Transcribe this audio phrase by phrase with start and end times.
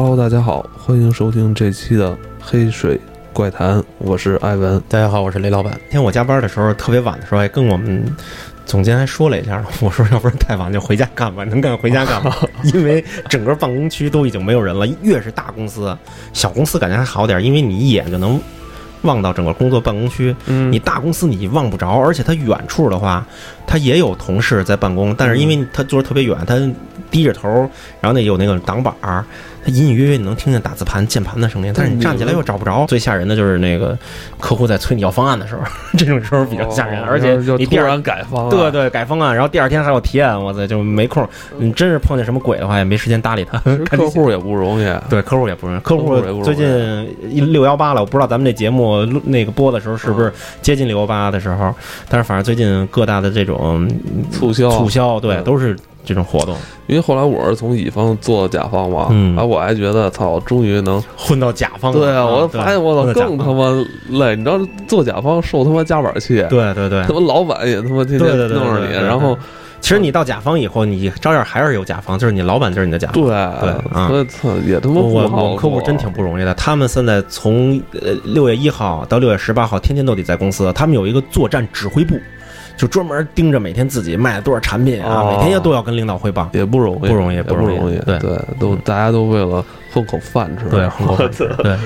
[0.00, 3.00] Hello，大家好，欢迎收听这期的《黑水
[3.32, 4.80] 怪谈》，我是艾文。
[4.88, 5.72] 大家好，我是雷老板。
[5.72, 8.04] 今天我加班的时候特别晚的时候，还跟我们
[8.64, 12.32] 总监还说了一下， 我说要不然太晚就回家干吧，能干回家干吧。
[12.72, 15.98] 因为整个办公区都已经没有人了，越是大公司，
[16.32, 18.40] 小公司感觉还好点，因为你一眼就能
[19.02, 20.32] 望到整个工作办公区。
[20.46, 23.26] 嗯你大公司你望不着，而且它远处的话，
[23.66, 26.54] 它也有同事在办公，但是因为他坐着特别远，他
[27.10, 27.48] 低着头，
[28.00, 29.24] 然后那有那个挡板儿，
[29.68, 32.86] 它隐隐约约你能听见打字盘、键盘的声音，但是你站起来又找不着。
[32.86, 33.96] 最吓人的就是那个
[34.40, 35.62] 客户在催你要方案的时候，
[35.98, 41.26] 这种时候比较吓人，哦而且你突你第二然改方案，对对改方案，然后第二天还有提案，我操，就没空。
[41.58, 43.58] 你真是碰见什么鬼的话，也没时间搭理他。
[43.84, 44.86] 客户也不容易。
[45.10, 46.44] 对客户也不容易，客客户也不容易。
[46.44, 50.32] 最近六幺八了，我不知道咱们这节目那个播的时候是不是
[50.62, 51.74] 接近六幺八的时候，
[52.08, 53.88] 但是反正最近各大的这种
[54.30, 55.44] 促销，促销，对，嗯。
[55.44, 59.36] 都是这种活动，因为后来我是从乙方做甲方嘛，嗯。
[59.36, 61.98] 啊，我还觉得操，终于能混到甲方了。
[61.98, 63.70] 对啊，我发现我操更他妈
[64.18, 67.14] 累，你知道做甲方受他妈夹板气，对对对他。
[67.14, 69.36] 妈老板也他妈天天弄着你，然后
[69.80, 73.22] 其实你到甲方以后，你照样还是有甲方，就是你老板就是你的甲方。
[73.22, 80.72] 对对啊所以操也他妈我不好我们客户真挺不容易的，他们现在从呃六月一号到六月十八号，天天都得在公司。
[80.72, 82.18] 他们有一个作战指挥部，
[82.78, 86.48] 就专门盯着每天自己卖了多少产品啊，哦每天要都要跟领导汇报。
[86.52, 89.62] 也不容易，不容易不容易，对对，都大家都为了
[89.92, 91.30] 混口饭吃，对，很过分。
[91.58, 91.76] 对，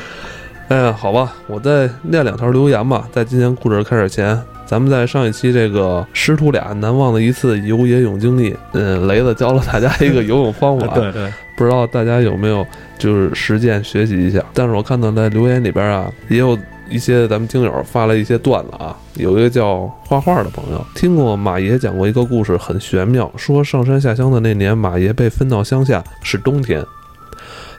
[0.68, 3.08] 哎呀，好吧，我再念两条留言吧。
[3.10, 12.66] 在今天故事开始前，咱们在上一期这个师徒俩难忘的一次游野泳经历，嗯，雷子教了大家一个游泳方法， 对对，不知道大家有没有
[12.98, 14.42] 就是实践学习一下？
[14.52, 16.56] 但是我看到在留言里边啊，也有
[16.92, 26.84] 一些咱们听友发了一些段子啊，有一个叫画画的朋友听过马爷讲过一个故事，很玄妙，说上山下乡的那年，马爷被分到乡下，是冬天。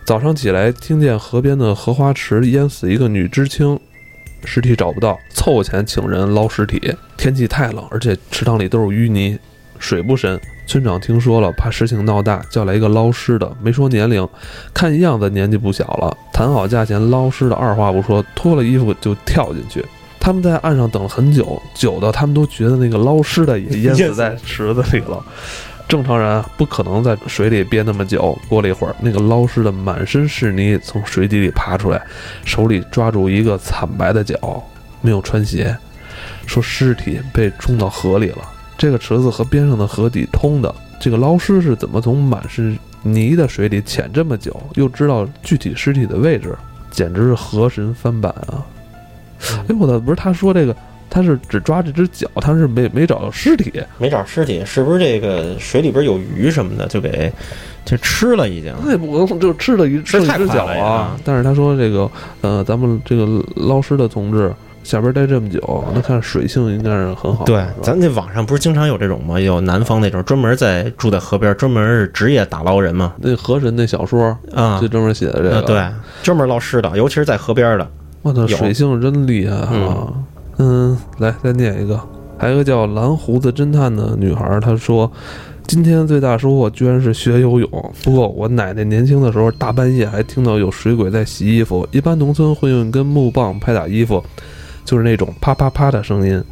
[0.05, 3.79] 早上起来，听见河边的荷花池淹死一个女知青，
[4.43, 6.93] 尸体找不到，凑钱请人捞尸体。
[7.15, 9.37] 天气太冷，而且池塘里都是淤泥，
[9.83, 10.39] 水不深。
[10.65, 14.25] 村长听说了，怕事情闹大，叫来一个捞尸的，没说年龄，
[14.73, 16.17] 看样子年纪不小了。
[16.31, 19.85] 谈好价钱，捞尸的二话不说，脱了衣服就跳进去。
[20.21, 25.21] 他们在岸上等了很久，久到他们都觉得那个捞尸的也淹死在池子里了。
[25.85, 28.35] 正常人啊不可能在水里憋那么久。
[28.47, 32.01] 过了一会儿，那个捞尸的满身是泥从水底里爬出来，
[32.45, 34.63] 手里抓住一个惨白的脚，
[35.01, 35.75] 没有穿鞋，
[36.45, 38.37] 说尸体被冲到河里了。
[38.83, 46.53] 这个池子和边上的河底通的，这个捞尸是怎么从满是泥的水里潜这么久，又知道具体尸体的位置，
[46.91, 48.59] 简直是河神翻版啊！
[49.69, 50.75] 哎，我操，不是他说这个，
[51.09, 53.71] 他是只抓这只脚，他是没没找到尸体。
[53.97, 57.31] 没找尸体，是不是这个水里边有鱼什么的，就给
[57.85, 58.73] 就吃了已经？
[58.83, 61.15] 那也不就吃了一吃了一只脚啊！
[61.23, 62.11] 但是他说这个
[62.41, 67.45] 呃，咱们这个捞尸的同志下边待这么久，那看水性应该是很好。
[67.45, 69.39] 对，咱那网上不是经常有这种吗？
[69.39, 73.13] 有南方那种专门在住在河边，专门是职业打捞人嘛。
[73.19, 75.55] 那河神那小说啊就，专门写的这个。
[75.55, 75.87] 呃，对，
[76.21, 77.87] 专门捞尸的，尤其是在河边的。
[78.21, 80.13] 我操，水性真厉害啊！
[80.57, 81.99] 嗯，来再念一个，
[82.37, 85.11] 还有个叫蓝胡子侦探的女孩，她说。
[85.65, 87.93] 今天最大收获居然是学游泳。
[88.03, 91.87] 不过我奶奶年轻的时候，大半夜还听到有水鬼在洗衣服。
[91.89, 94.21] 一般农村会用一根木棒拍打衣服，
[94.83, 96.43] 就是那种啪啪啪的声音。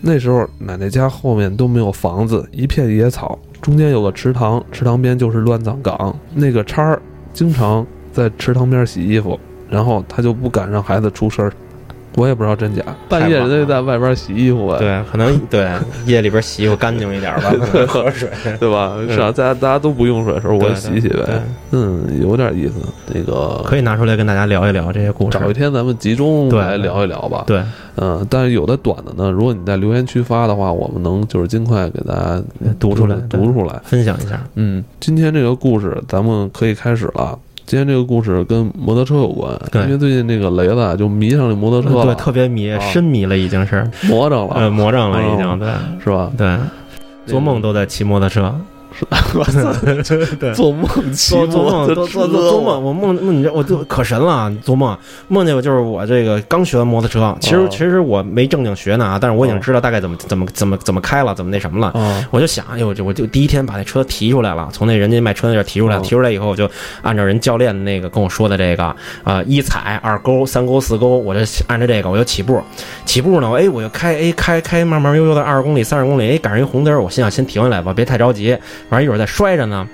[0.00, 6.16] 那时候奶奶家后面都没有房子，一片野草，中间有个池塘，池塘边就是乱葬岗。
[6.34, 9.38] 那个叉儿经常在池塘边洗衣服，
[9.68, 11.52] 然后他就不敢让孩子出声儿。
[12.18, 15.70] 我也不知道真假，半夜人家在外边洗衣服呗，对，可能对
[16.04, 18.28] 夜里边洗衣服干净一点吧，可能喝水。
[18.58, 18.96] 对吧？
[19.08, 21.40] 是啊，大家大家都不用水的时候，我对洗洗呗。
[21.70, 22.74] 嗯，有点意思。
[23.14, 25.38] 那个可以拿出来跟大家聊一聊这些故事。
[25.38, 27.44] 找一天咱们集中来聊一聊吧。
[27.46, 27.62] 对，
[27.96, 32.42] 嗯，但是有的短的呢，如果你在留言区发的话，我们能就是尽快给大家
[32.80, 33.80] 读出来读出来。
[33.84, 34.42] 分享一下。
[34.56, 37.38] 嗯，今天这个故事咱们可以开始了。
[37.68, 39.54] 今天这个故事跟摩托车有关，
[39.84, 45.68] 因为最近那个雷子啊就迷上了摩托车了，对，特别迷，啊深迷了，已经是，魔怔了，呃，魔怔了，已经，对
[46.02, 46.32] 是吧？
[46.38, 46.56] 对，
[47.26, 48.58] 做梦都在骑摩托车，
[50.38, 54.96] 对，做梦骑做做梦， 摩托做做车做做梦，我梦梦你这我就可神了，做梦。
[55.28, 57.68] 梦见我就是我这个刚学完摩托车，其实哦。
[57.70, 61.88] 其实我没正经学呢啊，但是我已经哦知道大概怎么怎么怎么怎么开了，怎么那什么了。
[61.98, 66.00] 啊，我就想，哎呦，这我就第一天把那车提出来了，从那人家卖车那地儿提出来，哦。
[66.00, 66.68] 提出来以后，我就
[67.02, 68.94] 按照人教练那个跟我说的这个，
[69.24, 72.60] 呃，一踩二勾三勾四勾，我就按照这个我就起步，
[73.04, 78.56] 起步呢，哎，我就开，哎，开开慢慢悠悠的二十公里、三十公里，哎，赶上一红灯儿，我心想先停下来吧，别太着急，
[78.90, 79.88] 完一会儿再摔着呢。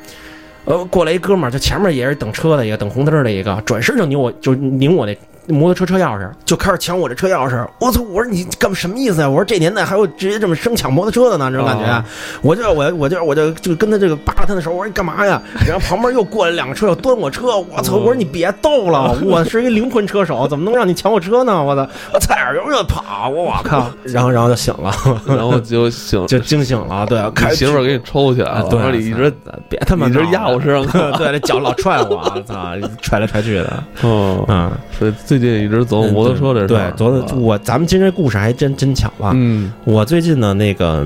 [0.65, 5.15] 呃，过来一哥们儿，就前面也是等车的一个，等红灯的一个，转身就拧我，就拧我那
[5.49, 7.67] 摩托车车钥匙，就开始抢我这车钥匙。
[7.79, 8.01] 我操！
[8.03, 9.29] 我说你干什么意思呀？
[9.29, 11.51] 我说这年代还有直接这么生抢摩托车的呢？
[11.51, 12.05] 这种感觉，哦
[12.43, 15.41] 我就我我就我就就跟他这个扒拉他的手，我说你干嘛呀？
[15.67, 17.97] 然后旁边又过来两个车要端我车，我操！
[17.97, 21.63] 我说你别逗了， 我是一灵魂车手，怎么能让你抢我车呢？
[21.63, 21.87] 我操！
[22.13, 23.91] 我踩着油就跑，我靠！
[24.05, 24.93] 然后然后就醒了，
[25.27, 29.33] 然后就醒，就惊醒了，对，开媳妇儿给你抽起来了，啊对你一直
[29.69, 30.85] 别他妈你这闹了压我身上
[31.17, 39.33] 对，这脚老踹我，我操，踹来踹去的，嗯，嗯，所以最近一直走摩托车的事对儿，昨天我咱们今天这故事还真真巧了。
[39.35, 41.05] 嗯我最近呢，那个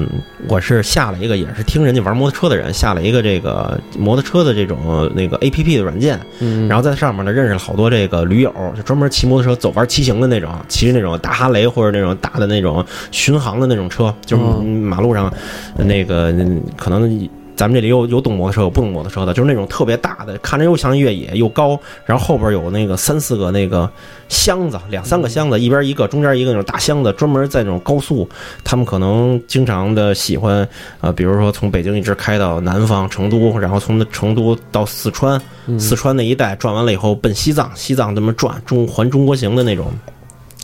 [0.48, 15.32] 我是下了一个，也是听人家玩摩托车的人下了一个这个摩托车的这种那个 A P P 的软件，嗯，然后在上面呢认识了好多这个驴友，就专门骑摩托车走玩骑行的那种，骑着那种大哈雷或者那种大的那种巡航的那种车，就是哦马路上
[15.78, 17.28] 那个嗯可能。
[17.58, 21.76] 咱们这里有有懂摩托车，有不懂摩托车的，就是那种特别大的，看着又像越野又高，
[22.06, 23.90] 然后后边有那个三四个那个
[24.28, 28.28] 箱子，两三个箱子，一边一个，中间一个那种大箱子，专门在那种高速，
[28.62, 30.66] 他们可能经常的喜欢，
[31.00, 35.40] 呃，比如说从北京一直开到南方成都，然后从成都到四川，
[35.80, 39.92] 四川那一带转完了以后奔西藏，西藏这么转中环中国行的那种。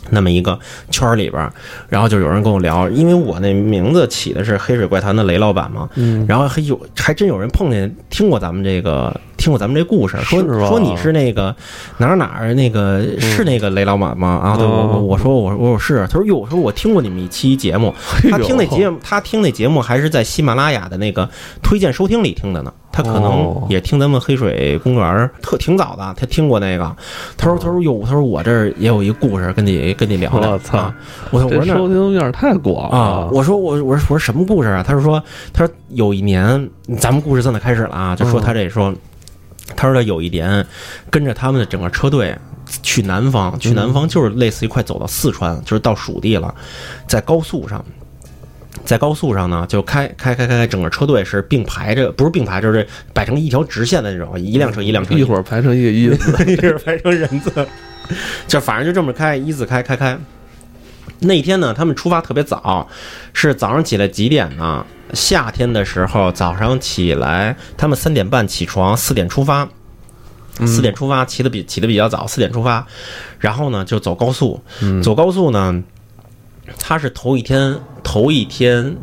[0.09, 0.57] 那么一个
[0.89, 1.51] 圈儿里边儿，
[1.89, 11.55] 然后就有人跟我聊，因为我那名字起的是黑水怪谈的雷老板嘛，嗯，然后还有还真有人碰见听过咱们这个听过咱们这故事，说说你是那个
[11.97, 14.39] 哪儿哪儿那个是那个雷老板吗？
[14.43, 17.93] 啊，对我我我说我我说是，他说哟，我说我听过你们一期节目，
[18.29, 21.29] 他听那节目他听那节目还是在喜马拉雅的那个
[21.61, 22.73] 推荐收听里听的呢。
[22.95, 26.95] 他可能哦也听咱们黑水公园儿特挺早的，他听过那个。
[27.35, 30.95] 他说：“他说哟，他说我这儿也有一故事跟你跟你聊聊。”我操啊！
[31.29, 33.27] 我说我这说那收听面太广啊！
[33.33, 34.81] 我说我我说我说什么故事啊？
[34.81, 35.21] 他是说
[35.51, 38.93] 他说有一年，咱们故事正在开始了啊，就说他这说，
[39.75, 40.65] 他说他有一年
[41.09, 42.33] 跟着他们的整个车队
[42.81, 46.55] 去南方，去南方就是类似于快走到四川，就是到蜀地了，
[47.09, 47.83] 在高速上。
[48.83, 56.09] 在高速上呢，就开开开开开，整个车队是并排着，不是并排，就是摆成一条直线的那种，一辆车一辆车，一会儿排成一个一。
[56.17, 57.51] 字，一是排成人字，
[58.47, 60.17] 就反正就这么开，一字开开开。
[61.19, 62.87] 那天呢，他们出发特别早，
[63.33, 64.85] 是早上起来几点呢？
[65.13, 69.69] 夏天的时候，早上起来，他们三点半起床，四点出发，
[70.65, 72.85] 四点出发，起的比起的比较早，四点出发，
[73.39, 75.01] 然后呢就走高速，嗯。
[75.01, 75.81] 走高速呢，
[76.79, 78.95] 他是头一天，头一天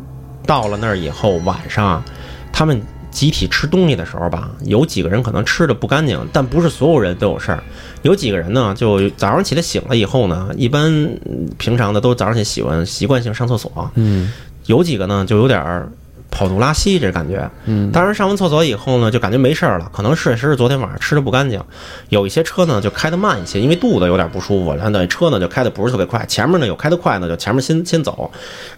[0.45, 2.03] 到了那儿以后，晚上
[2.51, 2.81] 他们
[3.11, 7.63] 集体吃东西的时候吧，有几个人可能吃的不干净，但不是所有人都有事儿。
[8.01, 10.91] 有几个人呢，就早上起来醒了以后呢，一般
[11.25, 14.33] 嗯平常的都早上起来喜欢习惯性上厕所，嗯
[14.65, 15.91] 有几个呢就有点儿
[16.33, 17.49] 跑肚拉稀这感觉。
[17.65, 21.61] 嗯，当然上完厕所以后呢，就感觉没事儿了，可能确实是昨天晚上吃的不干净。
[22.09, 26.25] 有一些车呢就开的慢一些，因为肚子有点不舒服，然后那车呢就开的不是特别快。
[26.25, 28.29] 前面呢有开的快呢，就前面先先走；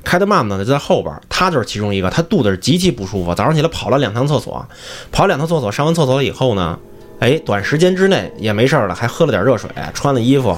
[0.04, 1.22] 开的慢呢就在后边儿。
[1.30, 4.66] 他就是其中一个，他肚子是极其不舒服，早上起来跑了两趟厕所，
[5.12, 6.78] 跑两趟厕所，上完厕所了以后呢。
[7.18, 10.56] 哎，短时间之内也没事儿了，还喝了点热水，穿了衣服，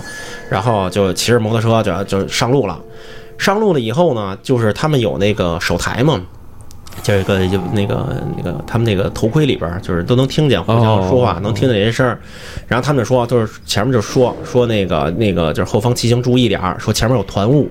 [0.49, 2.79] 然后就骑着摩托车就就上路了。
[3.37, 6.19] 上路了以后呢，就是他们有那个手台嘛，
[7.03, 12.19] 这个就那个那个他们那个头盔里边儿，就是都能听见互相说话，哦能听见这些声儿。
[12.67, 17.69] 然后他们就说，就是前面就说说那个那个就是后方骑行注意点儿，说前面有团雾。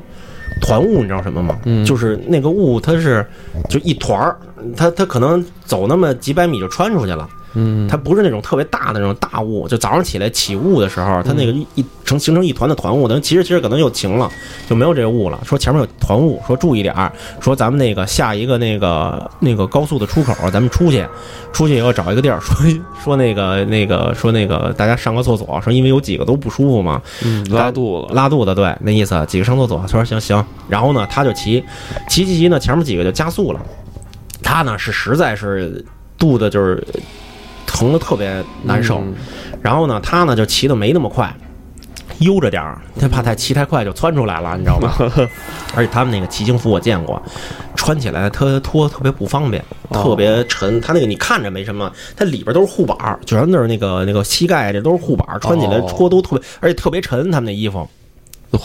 [0.63, 1.59] 团雾你知道什么吗？
[1.65, 3.27] 嗯就是那个雾，它是
[3.69, 4.39] 就一团儿，
[4.75, 7.29] 它它可能走那么几百米就穿出去了。
[7.59, 14.31] 嗯，它不是那种特别大的那种大雾，就早上起来起雾的时候，它那个一一成形成一团的团雾，等其实其实可能又晴了，
[14.69, 15.41] 就没有这个雾了。
[15.43, 17.11] 说前面有团雾，说注意点儿，
[17.41, 21.07] 说咱们那个下一个那个那个高速的出口，咱们出去，
[21.51, 22.55] 出去以后找一个地儿， 说
[23.03, 31.65] 说那个那个说那个大家上个厕所，说因为有几个都不舒服嘛，嗯拉肚子，拉肚子，对，那意思，几个上厕所，他说行行，然后呢，他就骑，
[32.09, 33.61] 骑骑骑呢，前面几个就加速了，
[34.43, 35.83] 他呢是实在是
[36.19, 36.87] 肚子就是
[37.77, 39.15] 疼的特别难受，嗯
[39.61, 41.31] 然后呢，他呢就骑的没那么快，
[42.21, 44.95] 悠着点儿，他怕太骑太快就窜出来了，你知道吗？
[45.77, 47.21] 而且他们那个骑行服我见过，
[47.75, 50.81] 穿起来特脱特别不方便，哦特别沉。
[50.81, 57.87] 他那个你看着没什么，它里边都是护板儿，全都是那个那个膝盖这都是护板儿，穿起来哦脱都特别，而且特别沉，他们那衣服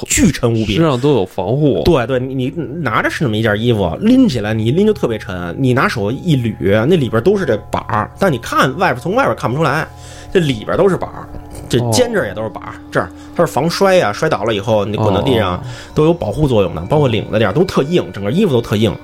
[0.08, 0.86] 巨沉无比身。
[0.86, 2.50] 上都有防护，对对，你你
[2.82, 9.88] 拿着是那么一件衣服，拎起来你一拎就特别沉，你拿手一捋，那里边都是这板儿，但你看外边从外边看不出来，
[10.34, 11.28] 这里边都是板儿，
[11.68, 15.62] 这哦肩这儿也都是板儿，这儿它是防摔呀、摔倒了以后你滚到地上哦
[15.94, 18.96] 都有保护作用的，包括领子点儿都特硬，整个衣服都特硬。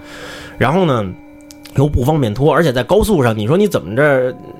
[0.58, 1.06] 然后呢，
[1.78, 4.04] 又不方便拖，而且在高速上，你说你怎么着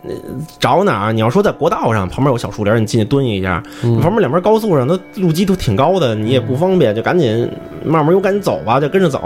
[0.08, 0.14] 呃
[0.60, 1.12] 找哪儿？
[1.12, 7.50] 你要说在国道上旁边有小树林，你进去蹲一下，嗯旁边两边高速上，那路基都挺高的，你也不方便，就赶紧
[7.84, 9.20] 慢慢又赶紧走吧，就跟着走，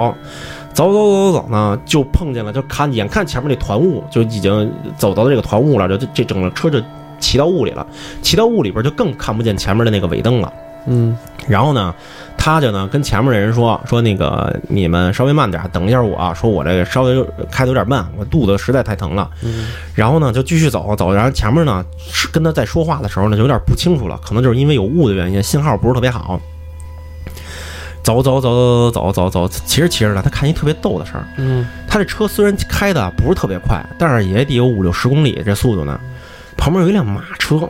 [0.73, 6.79] 走走走走走呢，就碰见了，就看眼看前面那团雾就已经走到这个团雾了，就这这整个车就
[7.19, 7.85] 骑到雾里了，
[8.21, 10.51] 骑到雾里边就更看不见前面的那个尾灯了。
[10.85, 11.17] 嗯。
[11.47, 11.93] 然后呢
[12.37, 19.29] 他就呢跟前面的人说说那个你们稍微慢点等一下我啊说我这个稍微开的有点慢我肚子实在太疼了。
[19.95, 26.39] 然后呢就继续走走然后前面呢是跟他在说话的时候呢就有点不清楚了可能就是因为有雾的原因信号不是特别好。
[28.03, 31.25] 走走走走走走走走其实其实呢他看一特别逗的事儿。
[31.87, 35.99] 他这车虽然开的不是特别快但是也得有五六十公里这速度呢。
[36.57, 37.69] 旁边有一辆马车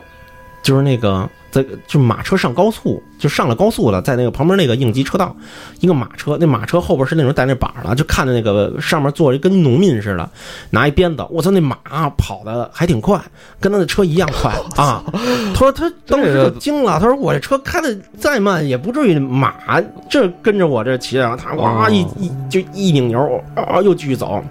[0.62, 5.36] 就是那个在就马车上高速，就上了高速了，在那个旁边那个应急车道，
[5.80, 10.28] 一个马车，那马车后边是那种带那板儿的，就看着那个上面坐着跟农民似的，
[10.70, 11.76] 拿一鞭子，我操，那马
[12.16, 13.20] 跑的还挺快，
[13.60, 14.50] 跟他的车一样快
[14.82, 15.04] 啊。
[15.52, 24.42] 他说他当时就惊了，他说我这车开的再慢也不至于马这跟着我这骑着，他哇一一就一拧油啊又继续走。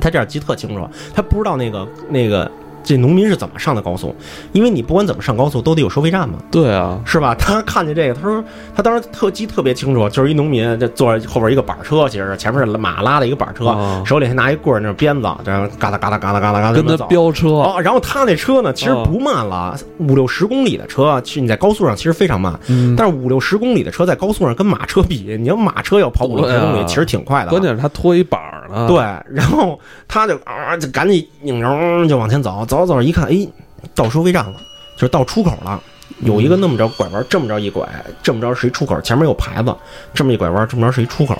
[0.00, 2.50] 他这样记特清楚，他不知道那个那个
[2.84, 4.14] 这农民是怎么上的高速，
[4.52, 7.34] 因为你不管怎么上高速都得有收费站嘛，对啊，是吧？
[7.34, 8.44] 他看见这个，他说
[8.76, 17.04] 他当时特记特别清楚，就是一农民这坐着后边一个板车，其实前面是马拉的一个板车，啊手里还拿一棍儿那鞭子，这样嘎哒嘎哒嘎哒嘎哒嘎哒跟他。
[17.06, 27.50] 飙车，哦，然后他那车呢，其实哦不慢了，五六十公里的车，其实你在高速上其实非常慢，嗯，但是五六十公里的车在高速上跟马车比，你要马车要跑五六十公里，其实挺快的。
[27.50, 28.98] 关键是他拖一板儿呢，对，
[29.32, 33.46] 然后他就啊，就赶紧拧油就往前走，走着走一看，哎，
[33.94, 34.54] 到收费站了，
[34.96, 35.80] 就是到出口了。
[36.20, 37.88] 有一个那么着拐弯，这么着一拐，
[38.22, 39.74] 这么着是一出口，前面有牌子，
[40.12, 41.36] 这么一拐弯，这么着是一出口。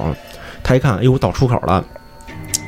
[0.62, 1.84] 他一看，哎呦，到出口了，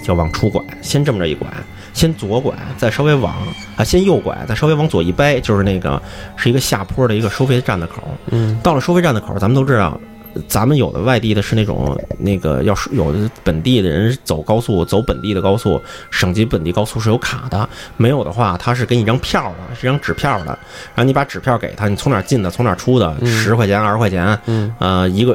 [0.04, 1.46] 就往出拐，先这么着一拐，
[1.92, 3.34] 先左拐，再稍微往
[3.76, 6.00] 啊，先右拐，再稍微往左一掰，就是那个
[6.36, 8.02] 是一个下坡的一个收费站的口。
[8.30, 9.98] 嗯到了收费站的口儿，咱们都知道，
[10.48, 23.26] 咱们有的外地的是那种那个要是有的本地的人走高速，走本地的高速，省级本地高速是有卡的，没有的话，他是给你一张票的，是一张纸票的，然后你把纸票给他，你从哪儿进的，从哪儿出的，嗯。
[23.26, 24.74] 十块钱、二十块钱，嗯。
[24.78, 25.34] 呃，一个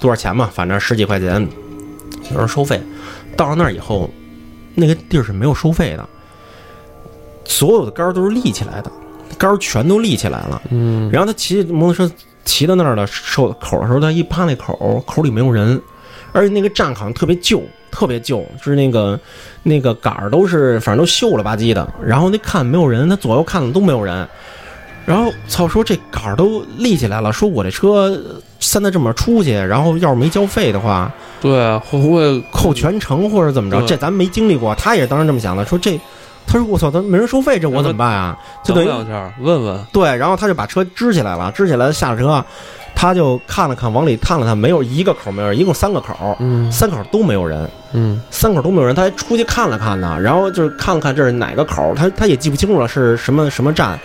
[0.00, 1.46] 多少钱嘛，反正十几块钱，
[2.32, 2.80] 有人收费。
[3.36, 4.10] 到了那儿以后，
[4.74, 6.08] 那个地儿是没有收费的，
[7.44, 8.90] 所有的杆儿都是立起来的，
[9.38, 10.60] 杆儿全都立起来了。
[10.70, 11.08] 嗯。
[11.10, 12.14] 然后他骑摩托车
[12.48, 15.78] 骑到那儿的收口的时候，他一趴那口，口里没有人，
[16.32, 19.20] 而且那个站好像特别旧，特别旧，就是那个
[19.62, 21.86] 那个杆儿都是反正都锈了吧唧的。
[22.02, 24.26] 然后那看没有人，他左右看了都没有人。
[25.04, 28.18] 然后操，说这杆儿都立起来了，说我这车
[28.58, 31.12] 现在这么出去，然后要是没交费的话，
[31.42, 34.74] 对啊，会不会扣全程或者怎么着，这咱没经历过。
[34.74, 36.00] 他也当时这么想的，说这，
[36.48, 38.36] 他说我操，他没人收费，这我怎么办啊？
[38.64, 42.42] 就等于等两下问问，对，然后他就把车支起来了，支起来下了车，
[42.94, 53.98] 他就看了看，往里探了探，没有一个口没有人，一共三个口，嗯三口都没有人，嗯三口都没有人，他还出去看了看呢，然后就是看了看这是哪个口，他他也记不清楚了是什么什么站，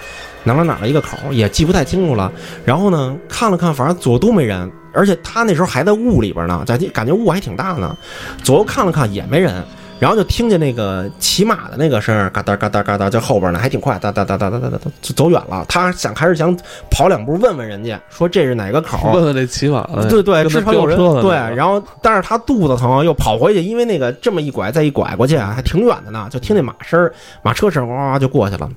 [0.43, 2.29] 哪哪哪的一个口，也记不太清楚了。
[2.65, 7.95] 然后呢，看了看，反正左右都没人，而且他那时候还在雾里边呢，在感觉雾还挺大呢，
[8.43, 9.63] 左右看了看也没人。
[10.00, 15.65] 然后就听见那个骑马的那个声儿，嘎哒嘎哒嘎哒，在后边呢，还挺快，哒哒哒哒哒哒哒，就走远了。
[15.69, 16.57] 他想还是想
[16.91, 19.12] 跑两步问问人家，说这是哪个口？
[19.13, 28.69] 问问这骑马的，对对，至少有人对，然后但是他肚子疼，又跑回去，因为那个这么一拐再一拐过去啊，还挺远的呢，就听见马声儿、马车声，哇哇就过去了。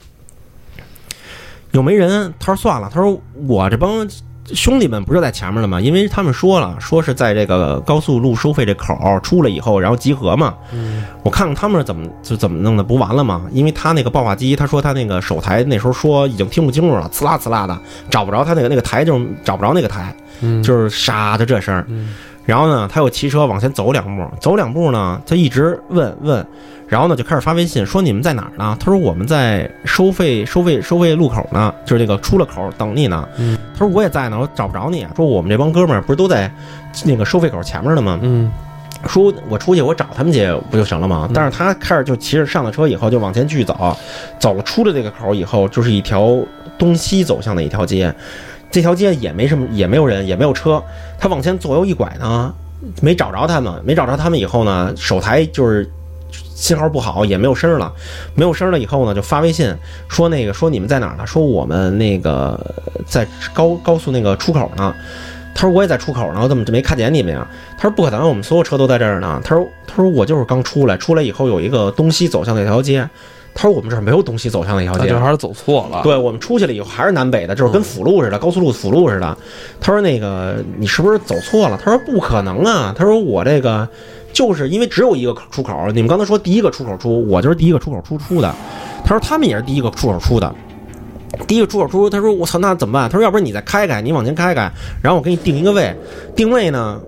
[1.73, 2.33] 有没人？
[2.39, 4.09] 他说算了，他说我这帮
[4.55, 5.81] 兄弟们不是在前面了吗？
[5.81, 10.55] 因为他们说了，说是在这个高速路收费这口出来以后，然后集合嘛。
[10.73, 13.47] 嗯我看看他们是怎么就怎么弄的，不完了吗？
[13.51, 17.77] 因为他那个报话机，他说他那个手台那时候说已经听不清楚了，呲啦呲啦的，
[18.09, 20.15] 找不着他那个那个台，就是找不着那个台。
[20.43, 21.85] 嗯就是沙的这声
[22.47, 26.47] 然后呢，他又骑车往前走两步，走两步呢，他一直问问，
[26.87, 28.77] 然后呢就开始发微信说你们在哪儿呢？
[28.79, 33.29] 他说我们在收费收费收费路口呢，就是那个出了口等你呢。
[33.39, 35.07] 嗯他说我也在呢，我找不着你。
[35.15, 36.51] 说我们这帮哥们儿不是都在
[37.05, 38.19] 那个收费口前面呢吗？
[38.23, 38.51] 嗯
[39.07, 41.31] 说我出去我找他们去不就行了吗嗯？
[41.35, 43.97] 但是他开始就骑着上了车以后就往前继续走，
[44.39, 46.39] 走了出了这个口以后，就是一条
[46.79, 48.13] 东西走向的一条街，
[48.71, 50.83] 这条街也没什么，也没有人，也没有车。
[51.19, 52.53] 他往前左右一拐呢，
[53.01, 55.89] 没找着他们，没找着他们以后呢，手台就是
[56.31, 57.91] 信号不好，也没有声了，
[58.35, 59.75] 没有声了以后呢，就发微信
[60.09, 61.27] 说那个说你们在哪儿呢？
[61.27, 62.59] 说我们那个
[63.07, 64.95] 在高高速那个出口呢。
[65.55, 67.49] 他说我也在出口呢，我怎么就没看见你们呀？
[67.79, 69.41] 他说不可能，我们所有车都在这儿呢。
[69.43, 73.09] 他说他说我就是刚出来，出来以后有一个东西走向那条街。
[73.59, 76.03] 他说我们这儿没有东西走向那条街那就，还是走错了。
[76.03, 79.37] 对我们出去了以后还是南北的，就是跟辅路似的，高速路辅路似的。
[79.81, 81.81] 他说那个你是不是走错了？
[81.83, 82.95] 他说不可能啊。
[82.97, 83.89] 他说我这个
[84.31, 88.55] 就是因为只有一个出口，你们刚才说第一个出口出，我就是第一个出口出出的。
[89.03, 90.55] 他说他们也是第一个出口出的。
[91.47, 93.09] 第一个出口出，他说我操，那怎么办？
[93.09, 94.71] 他说要不然你再开开，你往前开开，
[95.03, 95.95] 然后我给你定一个位，
[96.35, 97.01] 定位呢，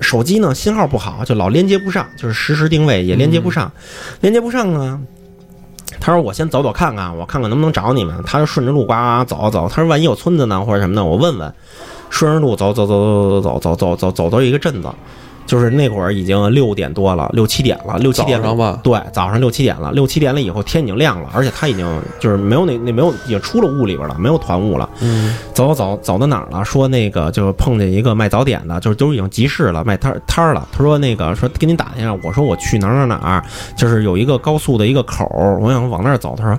[0.00, 3.70] 手机呢信号不好，就老连接不上，就是实时定位也连接不上，
[4.20, 5.00] 连接不上呢。
[6.00, 9.68] 他说：“我先走走看看，我看看能不能找你们。”他就顺着路呱呱走走。
[9.68, 11.52] 他说：“万一有村子呢，或者什么的，我问问。”
[12.08, 14.88] 顺着路走走走走走走走走走到一个镇子，
[15.46, 21.86] 就是那会儿已经六点多了，六七点了，六七点早上吧对，早上六七点了，六七点了以后天已经亮了，而且他已经
[22.18, 24.88] 就是没有那那没有已经出了雾里边了，没有团雾了。
[25.00, 26.64] 嗯，走走走走到哪儿了？
[26.64, 30.66] 说那个就碰见一个卖早点的，就是都已经集市了，卖摊摊儿了。
[30.72, 33.44] 他说那个说给你打听一下，我说我去哪儿哪儿哪儿，
[33.76, 36.34] 就是有一个高速的一个口儿，我想往那儿走。
[36.36, 36.58] 他说，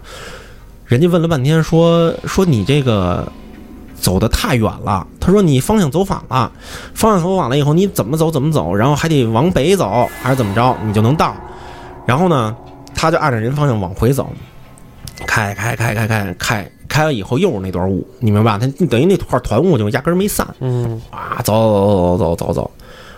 [0.85, 3.27] 人家问了半天说说你这个
[3.99, 5.05] 走的太远了。
[5.19, 6.51] 他说你方向走反了，
[6.93, 11.35] 方向走反了以后你怎么走怎么走，然后还得往北走还是怎么着，你就能到。
[12.05, 12.55] 然后呢，
[12.95, 14.29] 他就按照人方向往回走，
[15.25, 18.57] 开开开开开开开了以后又是那段雾，你明白吧？
[18.57, 20.47] 他等于那块团雾就压根儿没散。
[20.59, 22.71] 嗯，啊，走走走走走走，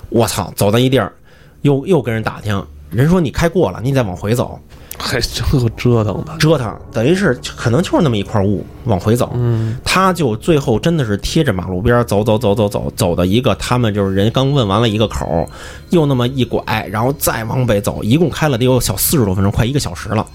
[0.09, 1.13] 我操，走到一地儿，
[1.61, 4.59] 又又跟人打听，人说你开过了，你再往回走，
[4.97, 6.35] 还这个折腾的。
[6.39, 15.47] 折腾，等于是可能就是那么一块雾往回走，嗯，他就最后真的是贴着马路边儿走走走走走走到一个他们就是人刚问完了一个口儿，
[15.91, 20.25] 又那么一拐，然后再往北走，一共开了得有小四十多分钟，快一个小时了，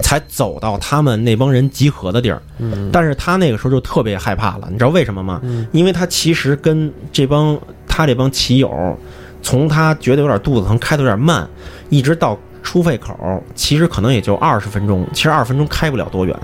[0.00, 2.40] 才走到他们那帮人集合的地儿。
[2.58, 5.40] 嗯，但是他那个时候就特别害怕了，你知道为什么吗？
[5.72, 8.98] 因为他其实跟这帮他这帮骑友，
[9.42, 11.48] 从他觉得有点肚子疼，开的有点慢，
[11.88, 16.36] 一直到出费口，其实可能也就二十分钟，其实二十分钟开不了多远。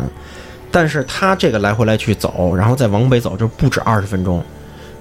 [0.70, 4.42] 但是他这个来回来去走，然后再往北走，就不止二十分钟，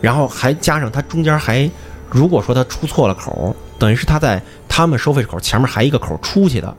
[0.02, 1.70] 然后还加上他中间还，
[2.10, 6.76] 如果说他出错了口，等于是他在他们收费口前面还一个口出去的，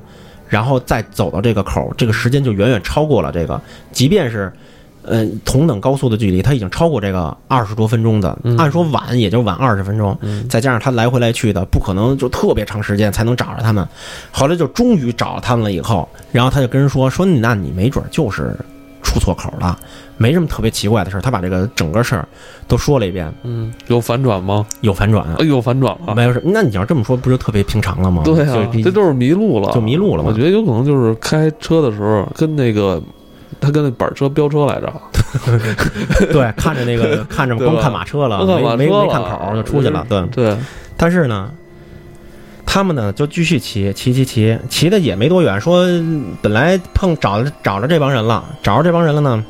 [0.49, 3.61] 然后再走到这个口，这个时间就远远超过了这个，
[3.93, 4.53] 即便是。
[5.07, 10.17] 呃，同等高速的距离，他已经超过这个二十多分钟的，按说晚也就晚二十分钟，
[10.49, 13.87] 再加上他来回来去的，不可能就特别长时间才能找着他们。
[14.33, 18.57] 后来就终于找着他们了以后，然后他就跟人说说，那你没准就是
[19.03, 19.79] 出错口了，
[20.17, 21.21] 没什么特别奇怪的事儿。
[21.21, 22.27] 他把这个整个事儿
[22.67, 24.67] 都说了一遍，嗯，有反转吗？
[24.81, 26.15] 有反转，哎呦，反转了。
[26.15, 26.41] 没有事。
[26.45, 28.23] 那你要这么说，不就特别平常了吗？
[28.25, 33.01] 对啊，这都是迷路了，就迷路了嘛我觉得有可能就是开车的时候跟那个
[33.65, 34.93] 他跟那板车飙车来着，
[36.31, 40.23] 对，看着那个 看着光看马车了，没没没看口就出去了，对。
[40.27, 40.57] 对，
[40.97, 41.51] 但是呢，
[42.67, 45.61] 他们呢就继续骑，骑骑骑，骑的也没多远。
[45.61, 45.87] 说
[46.43, 49.45] 本来碰找着找着这帮人了，找着这帮人了呢，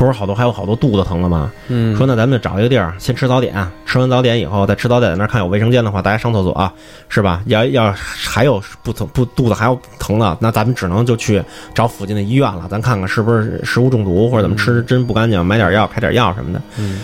[0.00, 1.52] 不是好多还有好多肚子疼了吗？
[1.68, 6.72] 嗯，说那咱们就找一个地儿先吃早点，吃完早点以后再吃早点，那儿看有卫生间的话，大家上厕所、啊
[7.10, 7.42] 是吧？
[7.44, 16.62] 要要还有不疼不肚子还要疼的，那咱们只能就去找附近的医院了，咱看看是不是食物中毒或者怎么吃真不干净，买点药开点药什么的。
[16.78, 17.00] 嗯，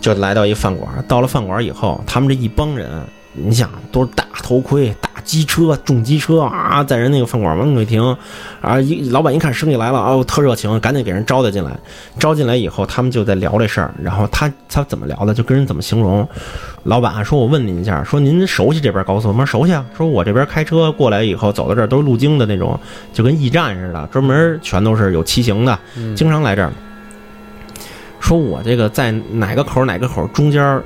[0.00, 0.92] 就来到一饭馆。
[1.06, 2.90] 到了饭馆以后，他们这一帮人，
[3.32, 8.02] 你想都是大头盔、大机车、重机车啊，在人那个饭馆门口一停，
[8.60, 11.70] 啊，一老板一看生意来了，哦，特热情，赶紧给人招待进来。
[12.18, 16.28] 招进来以后，他们就在聊这事儿，然后他他怎么聊的，就跟人怎么形容。
[16.82, 19.44] 老板说：“我问您一下，说您熟悉这边高速吗？
[19.44, 19.86] 熟悉啊。
[19.96, 22.76] 说我这边开车过来以后，走到这儿都是路经的那种，
[23.12, 26.72] 就跟驿站似的，专门全都是有骑行的，嗯经常来这儿。
[28.18, 30.82] 说我这个在哪个口哪个口中间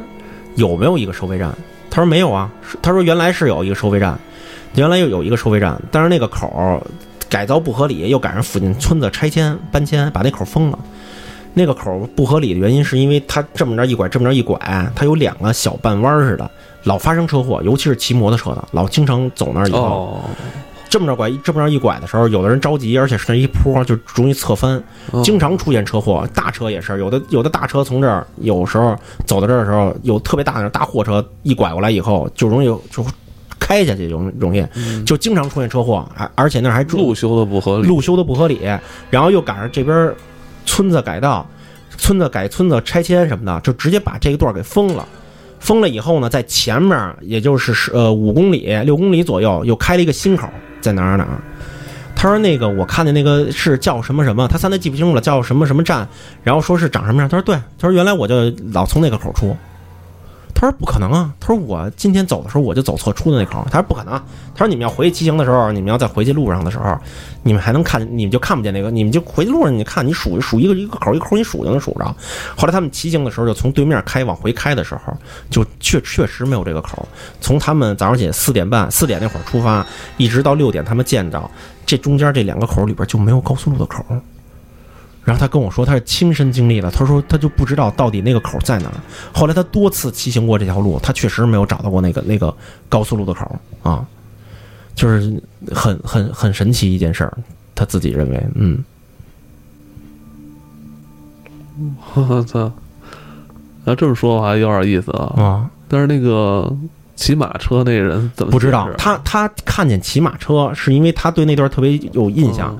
[0.56, 1.50] 有没有一个收费站？
[1.90, 2.50] 他说没有啊。
[2.82, 4.18] 他说原来是有一个收费站，
[4.76, 6.80] 原来又有一个收费站，但是那个口儿
[7.28, 10.78] 改造不合理，又赶上附近村子拆迁搬迁，把那口儿封了。
[11.56, 14.58] 那个口儿不合理的原因是因为它这么着一拐，这么着一拐，
[14.94, 16.50] 它有两个小半弯儿似的，
[16.82, 20.20] 老发生车祸，尤其是骑摩托车的，老经常走那儿以后，哦，
[20.88, 24.82] 这么着拐，这么着一拐的时候，有的人着急，而且是那一坡就容易侧翻，
[25.12, 26.28] 哦经常出现车祸。
[26.34, 33.06] 大车也是，有的有的大车从这儿，有时候走到这儿的时候，有特别大的大货车一拐过来以后，就容易就
[33.74, 34.64] 开下去，容容易
[35.04, 38.60] 就经常出现车祸，而而且那儿还路修的不合理，路修的不合理，
[39.10, 40.14] 然后又赶上这边
[40.64, 41.44] 村子改道、
[41.98, 45.04] 村子改村子拆迁什么的，就直接把这一段给封了。
[45.58, 50.48] 封了以后呢，在前面也就是十呃五公里、六公里左右，又开了一个新口，
[50.80, 51.40] 在哪儿哪儿哪儿。
[52.14, 56.06] 他说那个我看见那个是叫什么什么，他现在记不清楚了，叫什么什么站，
[56.44, 57.28] 然后说是长什么样。
[57.28, 59.56] 他说对，他说原来我就老从那个口出。
[60.54, 61.34] 他说不可能啊！
[61.40, 63.66] 他说我今天走的时候我就走错出的那口。
[63.70, 64.14] 他说不可能。
[64.54, 66.96] 他说你们要回去骑行的时候，你们要在回去路上的时候，
[67.42, 72.04] 你们还能看，你们就看不见那个，你们就回去路上你看，你数数一个一个口一口，你数就能数着。
[72.56, 75.12] 后来他们骑行的时候，就从对面开往回开的时候，
[75.50, 77.06] 就确确实没有这个口。
[77.40, 79.84] 从他们早上起四点半四点那会儿出发，
[80.16, 81.50] 一直到六点他们见着，
[81.84, 84.04] 这中间这两个口里边就没有高速路的口。
[85.24, 86.90] 然后他跟我说，他是亲身经历的。
[86.90, 88.94] 他说他就不知道到底那个口在哪儿。
[89.32, 92.54] 后来他多次骑行过这条路，他确实没有找到过那个那个
[92.88, 94.06] 高速路的口啊，
[94.94, 97.36] 就是很很很神奇一件事儿。
[97.74, 98.84] 他自己认为，嗯，
[102.14, 102.70] 我操，
[103.84, 105.42] 要这么说的话有点意思啊。
[105.42, 106.70] 啊，但是那个
[107.16, 112.76] 骑马车那人怎么不知道他他看见骑马车，是因为他对那段特别有印象。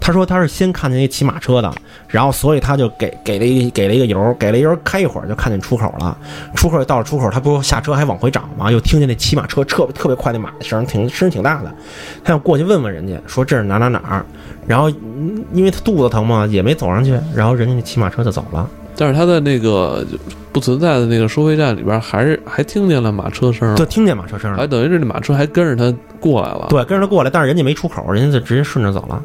[0.00, 1.74] 他说他是先看见那骑马车的，
[2.06, 6.16] 然后所以他就给给了一给了一个油，给了一油开一会儿就看见出口了。
[6.54, 8.70] 出口到了出口，他不是下车还往回找吗？
[8.70, 11.74] 又听见那骑马车特特别快，那马的声挺声挺大的。
[12.22, 14.24] 他想过去问问人家，说这是哪哪哪儿。
[14.68, 17.18] 然后嗯因为他肚子疼嘛，也没走上去。
[17.34, 18.70] 然后人家那骑马车就走了。
[18.98, 20.04] 但是他在那个
[20.52, 24.66] 不存在的那个收费站里边，还是还听见了马车声，就听见马车声了还。
[24.66, 29.22] 等于是那马车还跟着他过来了。，对，跟着他过来，但是人家没出口，人家就直接顺着走了。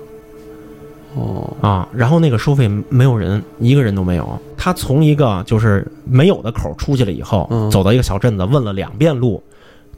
[1.15, 4.39] 哦，啊，然后那个收费没有人，一个人都没有。
[4.55, 9.41] 他从一个就是没有的口出去了以后，嗯走到一个小镇子，问了两遍路，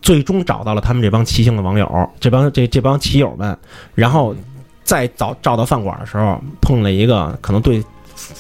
[0.02, 3.58] 最终找到了他们这帮骑行的网友，这帮这这帮骑友们。
[3.94, 4.36] 然后
[4.84, 7.84] 再找找到饭馆的时候，碰了一个可能对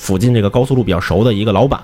[0.06, 1.82] 附近这个高速路比较熟的一个老板。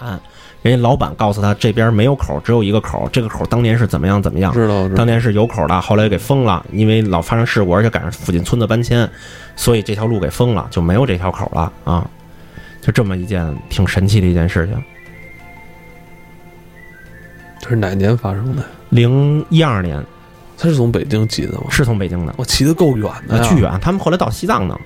[0.62, 3.10] 人家老板告诉他，这边没有口，只有一个口。
[3.12, 5.08] 这个口当年是怎么样怎么样，知道知道当。
[5.08, 9.10] 年是有口的，后来给封了，因为老发生事故，而且赶上附近村子搬迁，
[9.56, 12.08] 所以这条路给封了，就没有这条口了啊。
[12.80, 14.84] 就这么一件挺神奇的一件事情。
[17.60, 18.64] 这是哪年发生的？
[18.90, 20.04] 零一二年
[20.60, 21.64] 他是从北京骑的吗？
[21.72, 23.72] 是从北京的，我骑的够远的巨远。
[23.82, 24.80] 他们后来到西藏呢，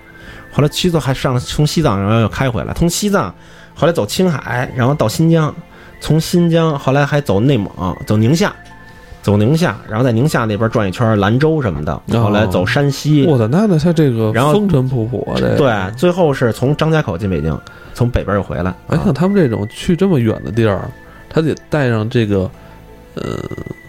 [0.55, 3.33] 后来骑走还上从西藏然后又开回来，从西藏
[3.73, 5.53] 后来走青海，然后到新疆，
[5.99, 7.69] 从新疆后来还走内蒙，
[8.05, 8.55] 走宁夏。
[9.21, 17.59] 走宁夏，然后在宁夏那边转一圈，兰州什么的，哦后来走山西，我的那那他这个然后风尘仆仆的，对，最后是从张家口进北京，
[17.95, 18.71] 从北边又回来。
[18.85, 20.87] 哎，啊像他们这种去这么远的地儿，
[21.27, 22.47] 他得带上这个，
[23.15, 23.23] 呃，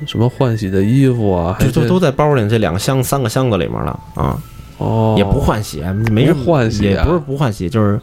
[0.07, 4.39] 什么换洗的衣服啊，还得就都都在包里，这两个箱三个箱子里面了啊，
[4.79, 7.99] 哦，也不换洗，没换洗啊也不是不换洗，就是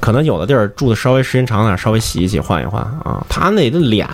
[0.00, 3.24] 可能有的地儿住的稍微时间长点，稍微洗一洗换一换啊。
[3.28, 4.08] 他那个脸，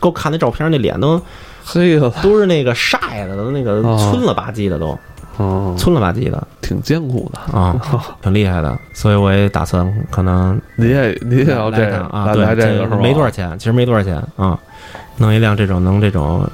[0.00, 1.20] 给我看那照片，那脸都
[1.64, 4.98] 黑了，都是那个晒的，都那个哦皴了吧唧的都，
[5.36, 7.56] 哦，皴了吧唧的挺艰苦的。
[7.56, 7.80] 啊，
[8.20, 8.76] 挺厉害的。
[8.92, 12.96] 所以我也打算可能你也你也要这个来趟啊，对，这个？
[12.96, 14.58] 没多少钱，其实没多少钱啊，
[15.16, 16.44] 弄一辆这种能这种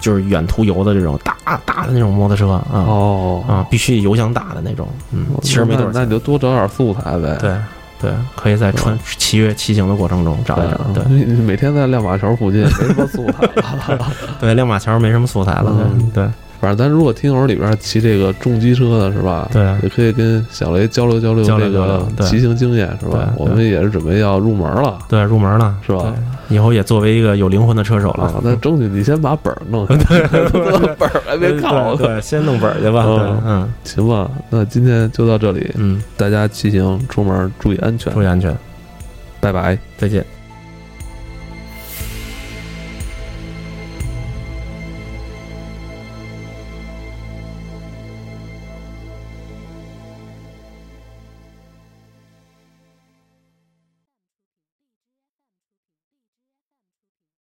[0.00, 2.64] 就是远途游的这种大大的那种摩托车啊。
[2.72, 5.92] 哦啊，必须油箱大的那种，嗯，其实没多少。
[5.92, 7.36] 那那你就多找点素材呗。
[7.40, 7.56] 对
[8.00, 10.78] 对，可以在穿骑越骑行的过程中找一找。
[10.92, 11.04] 对
[11.36, 13.42] 每天在亮马桥附近没什么素材
[13.96, 13.98] 了。
[14.40, 15.74] 对，亮马桥没什么素材了。
[15.92, 16.28] 嗯对
[16.64, 19.46] 反正咱如果听友里边骑这个重机车的是吧？
[19.52, 23.34] 对也可以跟小雷交流交流这个骑行经验是吧？
[23.36, 24.98] 我们也是准备要入门了。
[25.06, 26.14] 对，入门了是吧？
[26.48, 28.40] 以后也作为一个有灵魂的车手了啊，。
[28.42, 29.84] 那争取你先把本儿弄
[30.96, 33.04] 本儿还没考对，先弄本儿去吧。
[33.44, 34.30] 嗯行吧？
[34.48, 38.56] 那今天就到这里，嗯，大家骑行出门注意安全，注意安全，
[39.38, 39.76] 拜拜。
[39.98, 40.24] 再见。